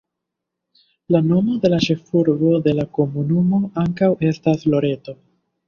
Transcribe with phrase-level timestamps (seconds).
[1.15, 5.19] La nomo de la ĉefurbo de la komunumo ankaŭ estas Loreto.